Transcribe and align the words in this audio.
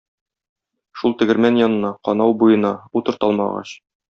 Шул 1.01 1.13
тегермән 1.19 1.59
янына, 1.63 1.93
канау 2.09 2.35
буена, 2.41 2.73
утырт 3.03 3.29
алмагач. 3.31 3.77